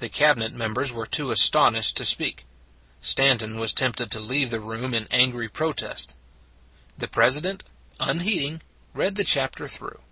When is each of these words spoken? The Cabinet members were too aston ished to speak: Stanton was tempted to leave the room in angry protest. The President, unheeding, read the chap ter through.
The 0.00 0.10
Cabinet 0.10 0.52
members 0.52 0.92
were 0.92 1.06
too 1.06 1.30
aston 1.32 1.72
ished 1.76 1.94
to 1.94 2.04
speak: 2.04 2.44
Stanton 3.00 3.58
was 3.58 3.72
tempted 3.72 4.10
to 4.10 4.20
leave 4.20 4.50
the 4.50 4.60
room 4.60 4.92
in 4.92 5.06
angry 5.10 5.48
protest. 5.48 6.14
The 6.98 7.08
President, 7.08 7.64
unheeding, 7.98 8.60
read 8.92 9.14
the 9.14 9.24
chap 9.24 9.54
ter 9.56 9.66
through. 9.66 10.02